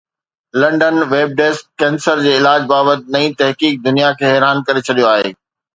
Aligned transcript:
London 0.59 0.95
(web 1.11 1.29
desk) 1.39 1.63
cancer 1.81 2.17
جي 2.25 2.31
علاج 2.39 2.59
بابت 2.73 3.01
نئين 3.17 3.31
تحقيق 3.41 3.73
دنيا 3.87 4.09
کي 4.17 4.25
حيران 4.35 4.65
ڪري 4.67 4.87
ڇڏيو 4.89 5.07
آهي 5.15 5.29